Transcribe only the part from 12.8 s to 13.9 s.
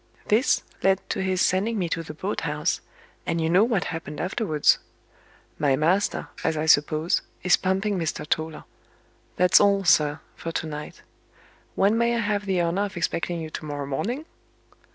of expecting you to morrow